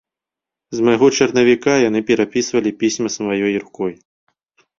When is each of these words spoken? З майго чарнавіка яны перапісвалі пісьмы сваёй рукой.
З 0.77 0.85
майго 0.87 1.09
чарнавіка 1.17 1.75
яны 1.89 1.99
перапісвалі 2.09 2.69
пісьмы 2.81 3.13
сваёй 3.19 3.53
рукой. 3.67 3.93